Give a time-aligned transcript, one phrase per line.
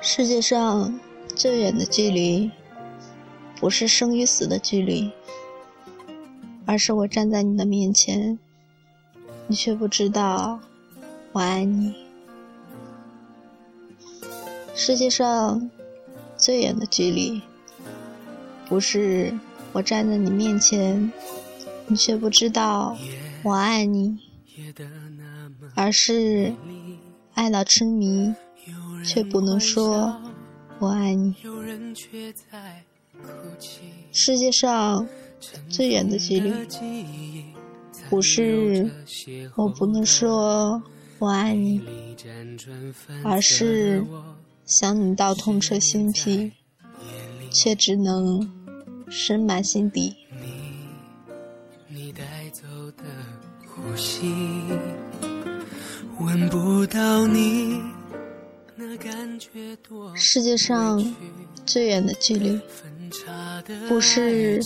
[0.00, 0.98] 世界上
[1.34, 2.50] 最远的距离，
[3.56, 5.10] 不是生与死的距离，
[6.64, 8.38] 而是我站在你的面前，
[9.48, 10.60] 你却不知道
[11.32, 11.94] 我爱你。
[14.74, 15.68] 世界上
[16.36, 17.42] 最远的距离，
[18.68, 19.36] 不是
[19.72, 21.12] 我站在你面前，
[21.88, 22.96] 你却不知道
[23.42, 24.16] 我爱你，
[25.74, 26.54] 而是
[27.34, 28.32] 爱到痴迷。
[29.04, 30.14] 却不能说
[30.78, 31.34] 我爱你。
[34.12, 35.06] 世界上
[35.68, 36.52] 最远的距离，
[38.08, 38.90] 不是
[39.56, 40.82] 我不能说
[41.18, 41.80] 我爱你，
[43.24, 44.04] 而是
[44.64, 46.52] 想你到痛彻心脾，
[47.50, 48.48] 却只能
[49.08, 50.14] 深埋心底。
[53.66, 54.32] 呼吸
[56.18, 57.80] 闻不到你。
[60.14, 61.04] 世界上
[61.66, 62.60] 最远的距离，
[63.88, 64.60] 不是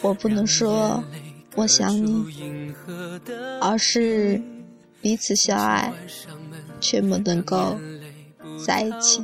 [0.00, 1.02] 我不能说
[1.54, 2.72] 我想你，
[3.60, 4.42] 而是
[5.00, 5.92] 彼此相爱
[6.80, 7.78] 却不能够
[8.64, 9.22] 在一起。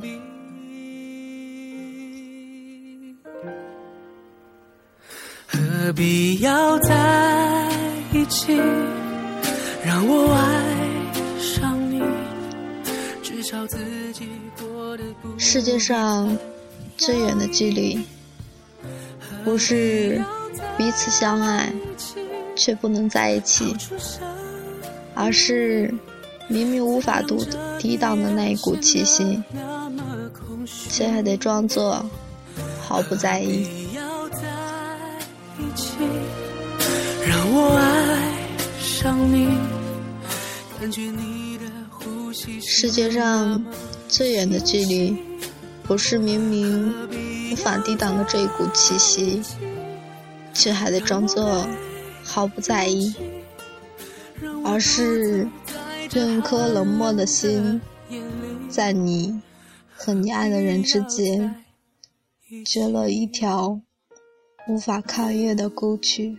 [5.47, 7.69] 何必要在
[8.13, 8.55] 一起，
[9.85, 10.58] 让我爱，
[15.39, 16.37] 世界上
[16.97, 17.99] 最远的距离，
[19.45, 20.23] 不是
[20.77, 21.73] 彼此相爱
[22.55, 23.75] 却不能在一起，
[25.15, 25.95] 而是
[26.49, 27.37] 明明无法抵
[27.79, 29.43] 抵挡的那一股气息，
[30.91, 32.05] 却还得装作
[32.81, 33.67] 毫不在意。
[37.27, 38.19] 让我爱
[38.79, 39.49] 上你
[42.61, 43.65] 世界上。
[44.09, 45.15] 最远的距离，
[45.83, 46.95] 不是明明
[47.53, 49.43] 无法抵挡的这一股气息，
[50.55, 51.69] 却还得装作
[52.25, 53.15] 毫不在意，
[54.65, 55.47] 而是
[56.15, 57.83] 用一颗冷漠的心，
[58.71, 59.43] 在你
[59.95, 61.63] 和你爱的人之间，
[62.65, 63.79] 掘了一条
[64.69, 66.39] 无法跨越的沟渠。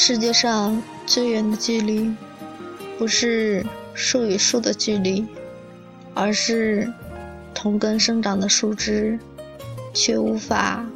[0.00, 2.14] 世界上最远的距离，
[2.96, 5.26] 不是树与树的距离，
[6.14, 6.88] 而是
[7.52, 9.18] 同根生长的树枝，
[9.92, 10.86] 却无法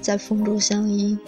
[0.00, 1.18] 在风中相依。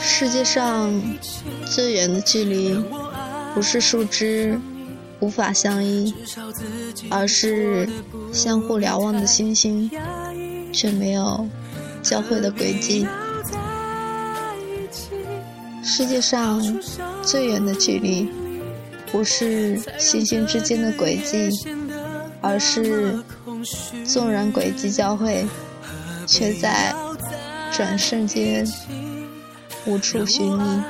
[0.00, 1.02] 世界上
[1.66, 2.80] 最远的距离，
[3.56, 4.56] 不是树枝。
[5.22, 6.12] 无法相依，
[7.08, 7.88] 而是
[8.32, 9.88] 相互瞭望的星星，
[10.72, 11.48] 却没有
[12.02, 13.06] 交汇的轨迹。
[15.84, 16.60] 世界上
[17.22, 18.28] 最远的距离，
[19.12, 21.50] 不是星星之间的轨迹，
[22.40, 23.16] 而是
[24.04, 25.46] 纵然轨迹交汇，
[26.26, 26.92] 却在
[27.72, 28.66] 转瞬间
[29.86, 30.82] 无处寻觅。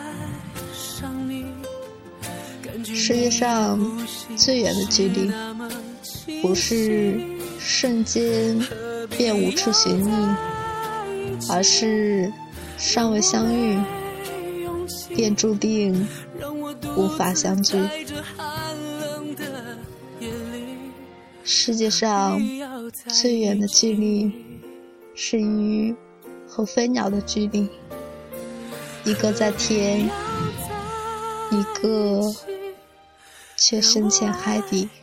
[3.05, 3.81] 世界上
[4.37, 5.29] 最远的距离，
[6.41, 7.21] 不是
[7.59, 8.57] 瞬间
[9.17, 10.13] 便无处寻觅，
[11.51, 12.33] 而是
[12.79, 13.77] 尚未相遇
[15.17, 16.07] 便注定
[16.97, 17.77] 无法相聚。
[21.43, 22.41] 世界上
[23.09, 24.31] 最远的距离，
[25.17, 25.93] 是鱼
[26.47, 27.69] 和飞鸟的距离，
[29.03, 30.09] 一个在天，
[31.51, 32.33] 一个。
[33.65, 35.02] 却深潜海底。